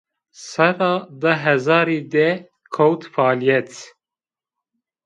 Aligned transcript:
Serra 0.49 0.93
di 1.21 1.33
hezarî 1.43 2.01
de 2.13 2.27
kewt 2.75 3.01
fealîyet 3.13 3.71